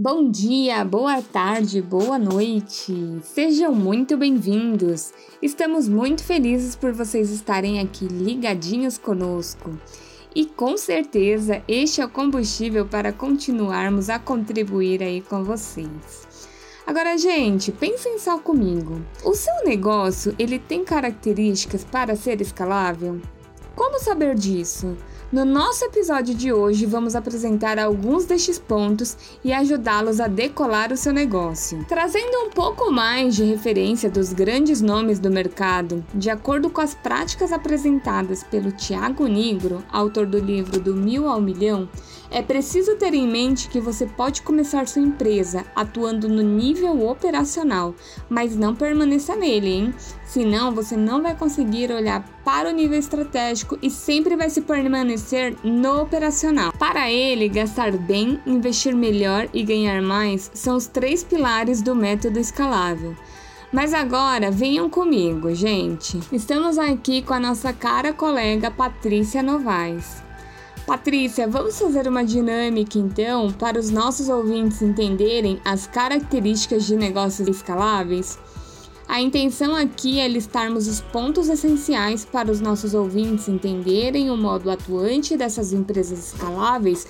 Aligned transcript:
Bom 0.00 0.30
dia, 0.30 0.84
boa 0.84 1.20
tarde, 1.20 1.82
boa 1.82 2.20
noite. 2.20 2.94
Sejam 3.24 3.74
muito 3.74 4.16
bem-vindos. 4.16 5.12
Estamos 5.42 5.88
muito 5.88 6.22
felizes 6.22 6.76
por 6.76 6.92
vocês 6.92 7.32
estarem 7.32 7.80
aqui 7.80 8.04
ligadinhos 8.06 8.96
conosco. 8.96 9.76
E 10.32 10.46
com 10.46 10.76
certeza 10.76 11.64
este 11.66 12.00
é 12.00 12.04
o 12.04 12.08
combustível 12.08 12.86
para 12.86 13.12
continuarmos 13.12 14.08
a 14.08 14.20
contribuir 14.20 15.02
aí 15.02 15.20
com 15.20 15.42
vocês. 15.42 16.28
Agora, 16.86 17.18
gente, 17.18 17.72
pensem 17.72 18.20
só 18.20 18.38
comigo. 18.38 19.02
O 19.24 19.34
seu 19.34 19.64
negócio, 19.64 20.32
ele 20.38 20.60
tem 20.60 20.84
características 20.84 21.82
para 21.82 22.14
ser 22.14 22.40
escalável? 22.40 23.20
Como 23.78 24.00
saber 24.00 24.34
disso? 24.34 24.96
No 25.30 25.44
nosso 25.44 25.84
episódio 25.84 26.34
de 26.34 26.52
hoje, 26.52 26.84
vamos 26.84 27.14
apresentar 27.14 27.78
alguns 27.78 28.24
destes 28.24 28.58
pontos 28.58 29.16
e 29.44 29.52
ajudá-los 29.52 30.18
a 30.18 30.26
decolar 30.26 30.92
o 30.92 30.96
seu 30.96 31.12
negócio. 31.12 31.84
Trazendo 31.88 32.38
um 32.44 32.50
pouco 32.50 32.90
mais 32.90 33.36
de 33.36 33.44
referência 33.44 34.10
dos 34.10 34.32
grandes 34.32 34.82
nomes 34.82 35.20
do 35.20 35.30
mercado, 35.30 36.04
de 36.12 36.28
acordo 36.28 36.68
com 36.68 36.80
as 36.80 36.92
práticas 36.92 37.52
apresentadas 37.52 38.42
pelo 38.42 38.72
Tiago 38.72 39.28
Nigro, 39.28 39.84
autor 39.92 40.26
do 40.26 40.40
livro 40.40 40.80
Do 40.80 40.92
Mil 40.96 41.28
ao 41.28 41.40
Milhão, 41.40 41.88
é 42.30 42.42
preciso 42.42 42.96
ter 42.96 43.14
em 43.14 43.26
mente 43.26 43.68
que 43.68 43.80
você 43.80 44.04
pode 44.04 44.42
começar 44.42 44.86
sua 44.86 45.00
empresa 45.00 45.64
atuando 45.74 46.28
no 46.28 46.42
nível 46.42 47.08
operacional, 47.08 47.94
mas 48.28 48.54
não 48.54 48.74
permaneça 48.74 49.34
nele, 49.34 49.68
hein? 49.68 49.94
Senão 50.26 50.74
você 50.74 50.96
não 50.96 51.22
vai 51.22 51.34
conseguir 51.34 51.90
olhar 51.90 52.22
para 52.44 52.68
o 52.68 52.72
nível 52.72 52.98
estratégico 52.98 53.78
e 53.80 53.90
sempre 53.90 54.36
vai 54.36 54.50
se 54.50 54.60
permanecer 54.60 55.56
no 55.64 56.02
operacional. 56.02 56.72
Para 56.78 57.10
ele, 57.10 57.48
gastar 57.48 57.92
bem, 57.92 58.38
investir 58.46 58.94
melhor 58.94 59.48
e 59.54 59.62
ganhar 59.62 60.02
mais 60.02 60.50
são 60.52 60.76
os 60.76 60.86
três 60.86 61.24
pilares 61.24 61.80
do 61.80 61.94
método 61.94 62.38
escalável. 62.38 63.16
Mas 63.72 63.92
agora 63.92 64.50
venham 64.50 64.88
comigo, 64.88 65.54
gente. 65.54 66.18
Estamos 66.32 66.78
aqui 66.78 67.22
com 67.22 67.34
a 67.34 67.40
nossa 67.40 67.72
cara 67.72 68.12
colega 68.12 68.70
Patrícia 68.70 69.42
Novaes. 69.42 70.27
Patrícia, 70.88 71.46
vamos 71.46 71.78
fazer 71.78 72.08
uma 72.08 72.24
dinâmica 72.24 72.98
então 72.98 73.52
para 73.52 73.78
os 73.78 73.90
nossos 73.90 74.30
ouvintes 74.30 74.80
entenderem 74.80 75.60
as 75.62 75.86
características 75.86 76.86
de 76.86 76.96
negócios 76.96 77.46
escaláveis? 77.46 78.38
A 79.06 79.20
intenção 79.20 79.76
aqui 79.76 80.18
é 80.18 80.26
listarmos 80.26 80.88
os 80.88 81.02
pontos 81.02 81.50
essenciais 81.50 82.24
para 82.24 82.50
os 82.50 82.62
nossos 82.62 82.94
ouvintes 82.94 83.50
entenderem 83.50 84.30
o 84.30 84.36
modo 84.38 84.70
atuante 84.70 85.36
dessas 85.36 85.74
empresas 85.74 86.32
escaláveis 86.32 87.06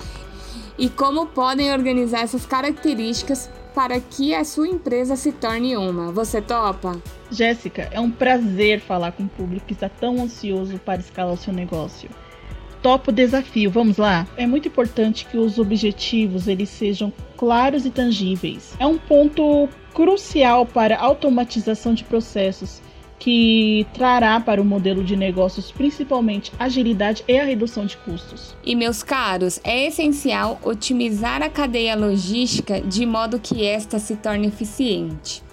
e 0.77 0.89
como 0.89 1.27
podem 1.27 1.71
organizar 1.71 2.23
essas 2.23 2.45
características 2.45 3.49
para 3.73 3.97
que 4.01 4.35
a 4.35 4.43
sua 4.43 4.67
empresa 4.67 5.15
se 5.15 5.31
torne 5.31 5.77
uma. 5.77 6.11
Você 6.11 6.41
topa? 6.41 7.01
Jéssica, 7.31 7.87
é 7.93 7.99
um 8.01 8.11
prazer 8.11 8.81
falar 8.81 9.13
com 9.13 9.23
o 9.23 9.29
público 9.29 9.67
que 9.67 9.73
está 9.73 9.87
tão 9.87 10.21
ansioso 10.21 10.77
para 10.79 10.99
escalar 10.99 11.33
o 11.33 11.37
seu 11.37 11.53
negócio 11.53 12.09
topa 12.81 13.11
o 13.11 13.13
desafio. 13.13 13.69
Vamos 13.71 13.97
lá? 13.97 14.27
É 14.37 14.45
muito 14.45 14.67
importante 14.67 15.25
que 15.25 15.37
os 15.37 15.59
objetivos 15.59 16.47
eles 16.47 16.69
sejam 16.69 17.11
claros 17.37 17.85
e 17.85 17.89
tangíveis. 17.89 18.73
É 18.79 18.85
um 18.85 18.97
ponto 18.97 19.69
crucial 19.93 20.65
para 20.65 20.95
a 20.95 21.03
automatização 21.03 21.93
de 21.93 22.03
processos 22.03 22.81
que 23.19 23.85
trará 23.93 24.39
para 24.39 24.61
o 24.61 24.65
modelo 24.65 25.03
de 25.03 25.15
negócios 25.15 25.71
principalmente 25.71 26.53
agilidade 26.57 27.23
e 27.27 27.37
a 27.37 27.43
redução 27.43 27.85
de 27.85 27.97
custos. 27.97 28.55
E 28.63 28.75
meus 28.75 29.03
caros, 29.03 29.59
é 29.63 29.87
essencial 29.87 30.57
otimizar 30.63 31.43
a 31.43 31.49
cadeia 31.49 31.95
logística 31.95 32.79
de 32.79 33.05
modo 33.05 33.39
que 33.39 33.65
esta 33.65 33.99
se 33.99 34.15
torne 34.15 34.47
eficiente. 34.47 35.43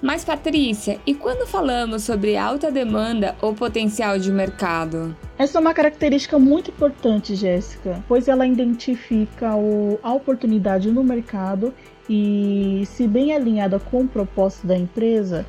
Mas 0.00 0.24
Patrícia, 0.24 1.00
e 1.04 1.12
quando 1.12 1.44
falamos 1.44 2.04
sobre 2.04 2.36
alta 2.36 2.70
demanda 2.70 3.34
ou 3.42 3.52
potencial 3.52 4.16
de 4.16 4.30
mercado? 4.30 5.14
Essa 5.36 5.58
é 5.58 5.60
uma 5.60 5.74
característica 5.74 6.38
muito 6.38 6.70
importante, 6.70 7.34
Jéssica, 7.34 8.02
pois 8.06 8.28
ela 8.28 8.46
identifica 8.46 9.56
o, 9.56 9.98
a 10.00 10.12
oportunidade 10.12 10.88
no 10.92 11.02
mercado 11.02 11.74
e, 12.08 12.84
se 12.86 13.08
bem 13.08 13.32
alinhada 13.32 13.80
com 13.80 14.02
o 14.02 14.08
propósito 14.08 14.68
da 14.68 14.78
empresa, 14.78 15.44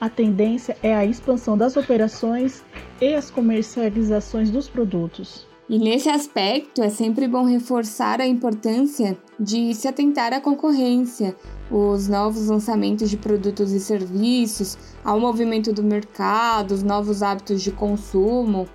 a 0.00 0.08
tendência 0.08 0.76
é 0.84 0.94
a 0.94 1.04
expansão 1.04 1.58
das 1.58 1.76
operações 1.76 2.64
e 3.00 3.12
as 3.12 3.28
comercializações 3.28 4.50
dos 4.50 4.68
produtos. 4.68 5.49
E 5.70 5.78
nesse 5.78 6.08
aspecto 6.08 6.82
é 6.82 6.90
sempre 6.90 7.28
bom 7.28 7.44
reforçar 7.44 8.20
a 8.20 8.26
importância 8.26 9.16
de 9.38 9.72
se 9.72 9.86
atentar 9.86 10.32
à 10.32 10.40
concorrência, 10.40 11.36
os 11.70 12.08
novos 12.08 12.48
lançamentos 12.48 13.08
de 13.08 13.16
produtos 13.16 13.70
e 13.70 13.78
serviços, 13.78 14.76
ao 15.04 15.20
movimento 15.20 15.72
do 15.72 15.80
mercado, 15.80 16.72
os 16.72 16.82
novos 16.82 17.22
hábitos 17.22 17.62
de 17.62 17.70
consumo, 17.70 18.66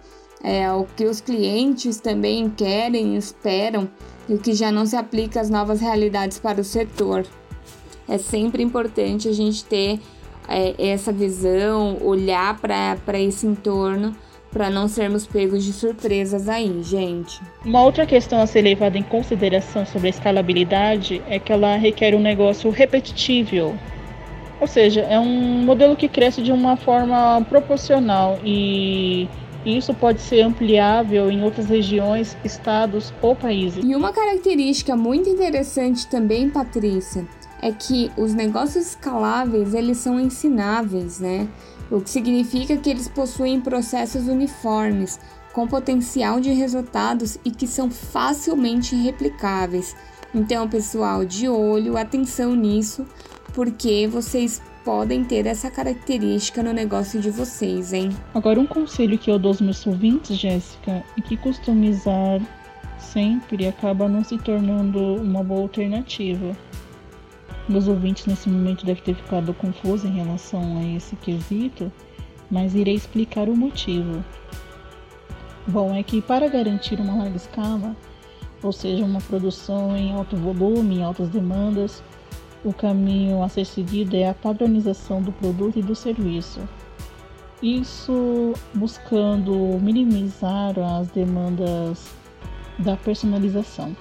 é, 0.42 0.72
o 0.72 0.86
que 0.96 1.04
os 1.04 1.20
clientes 1.20 2.00
também 2.00 2.50
querem 2.50 3.18
esperam 3.18 3.90
e 4.30 4.36
o 4.36 4.40
que 4.40 4.54
já 4.54 4.72
não 4.72 4.86
se 4.86 4.96
aplica 4.96 5.42
às 5.42 5.50
novas 5.50 5.82
realidades 5.82 6.40
para 6.40 6.62
o 6.62 6.64
setor. 6.64 7.28
É 8.08 8.18
sempre 8.18 8.64
importante 8.64 9.28
a 9.28 9.34
gente 9.34 9.66
ter 9.66 10.00
é, 10.48 10.92
essa 10.92 11.12
visão, 11.12 11.98
olhar 12.02 12.58
para 12.58 13.20
esse 13.20 13.46
entorno 13.46 14.16
para 14.56 14.70
não 14.70 14.88
sermos 14.88 15.28
pegos 15.28 15.66
de 15.66 15.74
surpresas 15.74 16.48
aí, 16.48 16.82
gente. 16.82 17.42
Uma 17.66 17.84
outra 17.84 18.06
questão 18.06 18.42
a 18.42 18.48
ser 18.48 18.62
levada 18.62 18.98
em 18.98 19.04
consideração 19.04 19.86
sobre 19.86 20.08
a 20.08 20.10
escalabilidade 20.12 21.22
é 21.28 21.38
que 21.38 21.52
ela 21.52 21.76
requer 21.76 22.16
um 22.16 22.22
negócio 22.22 22.70
repetitível. 22.70 23.76
Ou 24.62 24.66
seja, 24.66 25.02
é 25.02 25.20
um 25.20 25.62
modelo 25.66 25.94
que 25.98 26.08
cresce 26.08 26.42
de 26.42 26.54
uma 26.54 26.78
forma 26.78 27.46
proporcional 27.50 28.40
e 28.46 29.28
isso 29.66 29.94
pode 29.94 30.22
ser 30.22 30.44
ampliável 30.44 31.30
em 31.30 31.44
outras 31.44 31.66
regiões, 31.66 32.38
estados 32.42 33.14
ou 33.22 33.36
países. 33.36 33.84
E 33.84 33.94
uma 33.94 34.14
característica 34.14 34.96
muito 34.96 35.28
interessante 35.28 36.08
também, 36.08 36.50
Patrícia, 36.50 37.28
é 37.62 37.74
que 37.74 38.10
os 38.16 38.34
negócios 38.34 38.88
escaláveis, 38.88 39.74
eles 39.74 39.98
são 39.98 40.18
ensináveis, 40.18 41.20
né? 41.20 41.46
O 41.92 42.02
que 42.02 42.10
significa 42.10 42.78
que 42.78 42.90
eles 42.90 43.08
possuem 43.08 43.62
processos 43.62 44.28
uniformes, 44.28 45.20
com 45.54 45.68
potencial 45.68 46.40
de 46.40 46.52
resultados 46.52 47.38
e 47.46 47.52
que 47.52 47.66
são 47.66 47.90
facilmente 47.90 48.96
replicáveis. 48.96 49.96
Então, 50.34 50.68
pessoal, 50.68 51.24
de 51.24 51.48
olho, 51.48 51.98
atenção 51.98 52.54
nisso, 52.54 53.06
porque 53.54 54.06
vocês 54.06 54.62
podem 54.84 55.24
ter 55.24 55.46
essa 55.48 55.72
característica 55.72 56.62
no 56.62 56.74
negócio 56.74 57.22
de 57.22 57.32
vocês, 57.32 57.94
hein? 57.94 58.10
Agora, 58.34 58.60
um 58.60 58.68
conselho 58.68 59.18
que 59.18 59.32
eu 59.32 59.40
dou 59.40 59.50
aos 59.50 59.62
meus 59.62 59.88
ouvintes, 59.88 60.38
Jéssica, 60.38 61.04
é 61.18 61.22
que 61.22 61.38
customizar 61.38 62.42
sempre 63.00 63.66
acaba 63.66 64.10
não 64.10 64.24
se 64.24 64.38
tornando 64.38 65.00
uma 65.16 65.44
boa 65.44 65.62
alternativa. 65.62 66.56
Meus 67.68 67.88
ouvintes 67.88 68.28
nesse 68.28 68.48
momento 68.48 68.86
devem 68.86 69.04
ter 69.04 69.16
ficado 69.16 69.54
confusos 69.54 70.06
em 70.06 70.14
relação 70.14 70.78
a 70.78 70.84
esse 70.96 71.16
quesito, 71.16 71.92
mas 72.50 72.76
irei 72.76 72.94
explicar 72.94 73.50
o 73.50 73.56
motivo. 73.56 74.24
Bom, 75.68 75.96
é 75.96 76.04
que 76.04 76.22
para 76.22 76.48
garantir 76.48 77.00
uma 77.00 77.16
larga 77.16 77.38
escala, 77.38 77.96
ou 78.62 78.72
seja, 78.72 79.04
uma 79.04 79.20
produção 79.22 79.98
em 79.98 80.14
alto 80.14 80.36
volume, 80.38 80.98
em 80.98 81.04
altas 81.04 81.28
demandas, 81.30 82.04
o 82.64 82.72
caminho 82.72 83.42
a 83.44 83.50
ser 83.50 83.66
seguido 83.66 84.16
é 84.16 84.30
a 84.30 84.34
padronização 84.34 85.22
do 85.22 85.32
produto 85.32 85.80
e 85.80 85.82
do 85.82 85.96
serviço. 85.96 86.62
Isso 87.64 88.54
buscando 88.74 89.54
minimizar 89.82 90.78
as 90.78 91.08
demandas 91.08 92.06
da 92.78 92.96
personalização. 92.96 93.96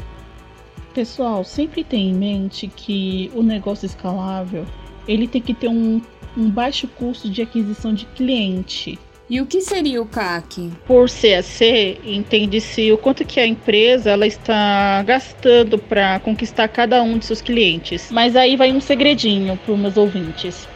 Pessoal, 0.94 1.42
sempre 1.42 1.82
tenha 1.82 2.08
em 2.08 2.14
mente 2.14 2.68
que 2.68 3.28
o 3.34 3.42
negócio 3.42 3.84
escalável 3.84 4.64
ele 5.08 5.26
tem 5.26 5.42
que 5.42 5.52
ter 5.52 5.66
um, 5.66 6.00
um 6.36 6.48
baixo 6.48 6.86
custo 6.86 7.28
de 7.28 7.42
aquisição 7.42 7.92
de 7.92 8.06
cliente. 8.06 8.96
E 9.28 9.40
o 9.40 9.46
que 9.46 9.60
seria 9.60 10.00
o 10.00 10.06
CAC? 10.06 10.70
Por 10.86 11.08
CAC, 11.08 12.00
entende-se 12.04 12.92
o 12.92 12.98
quanto 12.98 13.24
que 13.24 13.40
a 13.40 13.46
empresa 13.46 14.10
ela 14.10 14.26
está 14.26 15.02
gastando 15.02 15.78
para 15.78 16.20
conquistar 16.20 16.68
cada 16.68 17.02
um 17.02 17.18
de 17.18 17.24
seus 17.24 17.42
clientes. 17.42 18.10
Mas 18.12 18.36
aí 18.36 18.54
vai 18.54 18.70
um 18.70 18.80
segredinho 18.80 19.56
para 19.56 19.74
os 19.74 19.80
meus 19.80 19.96
ouvintes. 19.96 20.68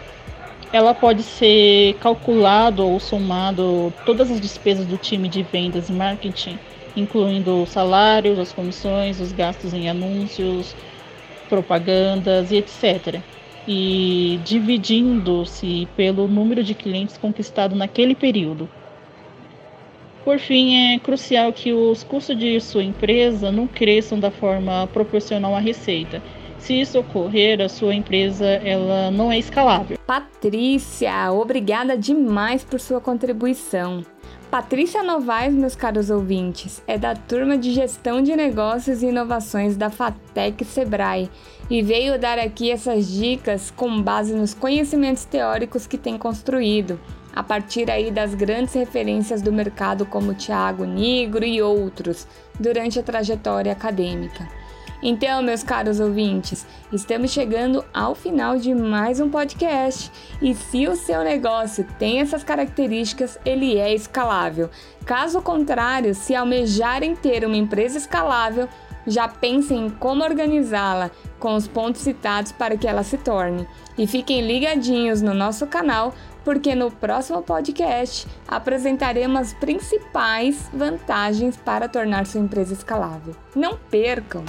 Ela 0.72 0.94
pode 0.94 1.22
ser 1.22 1.94
calculado 2.00 2.84
ou 2.84 2.98
somado 2.98 3.92
todas 4.04 4.30
as 4.32 4.40
despesas 4.40 4.84
do 4.84 4.96
time 4.96 5.28
de 5.28 5.44
vendas 5.44 5.88
e 5.88 5.92
marketing 5.92 6.58
incluindo 6.98 7.64
salários, 7.66 8.38
as 8.38 8.52
comissões, 8.52 9.20
os 9.20 9.32
gastos 9.32 9.72
em 9.72 9.88
anúncios, 9.88 10.74
propagandas 11.48 12.50
e 12.50 12.56
etc. 12.56 13.22
E 13.66 14.40
dividindo-se 14.44 15.88
pelo 15.96 16.26
número 16.28 16.62
de 16.62 16.74
clientes 16.74 17.16
conquistado 17.16 17.74
naquele 17.76 18.14
período. 18.14 18.68
Por 20.24 20.38
fim, 20.38 20.94
é 20.94 20.98
crucial 20.98 21.52
que 21.52 21.72
os 21.72 22.04
custos 22.04 22.36
de 22.36 22.60
sua 22.60 22.84
empresa 22.84 23.50
não 23.50 23.66
cresçam 23.66 24.20
da 24.20 24.30
forma 24.30 24.86
proporcional 24.88 25.54
à 25.54 25.58
receita. 25.58 26.22
Se 26.58 26.80
isso 26.80 26.98
ocorrer, 26.98 27.60
a 27.60 27.68
sua 27.68 27.94
empresa 27.94 28.46
ela 28.46 29.10
não 29.10 29.32
é 29.32 29.38
escalável. 29.38 29.98
Patrícia, 30.06 31.32
obrigada 31.32 31.96
demais 31.96 32.64
por 32.64 32.80
sua 32.80 33.00
contribuição. 33.00 34.04
Patrícia 34.50 35.02
Novaes, 35.02 35.52
meus 35.52 35.76
caros 35.76 36.08
ouvintes, 36.08 36.82
é 36.86 36.96
da 36.96 37.14
turma 37.14 37.58
de 37.58 37.70
Gestão 37.70 38.22
de 38.22 38.34
Negócios 38.34 39.02
e 39.02 39.06
Inovações 39.08 39.76
da 39.76 39.90
FATEC 39.90 40.64
Sebrae 40.64 41.30
e 41.68 41.82
veio 41.82 42.18
dar 42.18 42.38
aqui 42.38 42.70
essas 42.70 43.06
dicas 43.06 43.70
com 43.70 44.00
base 44.02 44.32
nos 44.32 44.54
conhecimentos 44.54 45.26
teóricos 45.26 45.86
que 45.86 45.98
tem 45.98 46.16
construído, 46.16 46.98
a 47.34 47.42
partir 47.42 47.90
aí 47.90 48.10
das 48.10 48.34
grandes 48.34 48.72
referências 48.72 49.42
do 49.42 49.52
mercado 49.52 50.06
como 50.06 50.32
Tiago 50.32 50.84
Nigro 50.86 51.44
e 51.44 51.60
outros, 51.60 52.26
durante 52.58 52.98
a 52.98 53.02
trajetória 53.02 53.70
acadêmica. 53.70 54.48
Então, 55.02 55.42
meus 55.42 55.62
caros 55.62 56.00
ouvintes, 56.00 56.66
estamos 56.92 57.30
chegando 57.30 57.84
ao 57.94 58.16
final 58.16 58.56
de 58.58 58.74
mais 58.74 59.20
um 59.20 59.30
podcast. 59.30 60.10
E 60.42 60.54
se 60.54 60.88
o 60.88 60.96
seu 60.96 61.22
negócio 61.22 61.86
tem 61.98 62.20
essas 62.20 62.42
características, 62.42 63.38
ele 63.44 63.78
é 63.78 63.94
escalável. 63.94 64.68
Caso 65.06 65.40
contrário, 65.40 66.14
se 66.14 66.34
almejarem 66.34 67.14
ter 67.14 67.44
uma 67.44 67.56
empresa 67.56 67.96
escalável, 67.96 68.68
já 69.06 69.28
pensem 69.28 69.86
em 69.86 69.90
como 69.90 70.24
organizá-la 70.24 71.10
com 71.38 71.54
os 71.54 71.68
pontos 71.68 72.02
citados 72.02 72.50
para 72.50 72.76
que 72.76 72.86
ela 72.86 73.04
se 73.04 73.16
torne. 73.16 73.66
E 73.96 74.06
fiquem 74.06 74.46
ligadinhos 74.46 75.22
no 75.22 75.32
nosso 75.32 75.66
canal, 75.66 76.12
porque 76.44 76.74
no 76.74 76.90
próximo 76.90 77.40
podcast 77.40 78.26
apresentaremos 78.46 79.40
as 79.40 79.54
principais 79.54 80.68
vantagens 80.74 81.56
para 81.56 81.88
tornar 81.88 82.26
sua 82.26 82.40
empresa 82.40 82.74
escalável. 82.74 83.34
Não 83.54 83.78
percam! 83.90 84.44